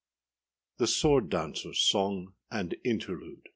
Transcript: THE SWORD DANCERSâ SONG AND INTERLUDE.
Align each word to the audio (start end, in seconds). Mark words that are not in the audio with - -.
THE 0.77 0.87
SWORD 0.87 1.29
DANCERSâ 1.29 1.75
SONG 1.75 2.33
AND 2.49 2.73
INTERLUDE. 2.83 3.49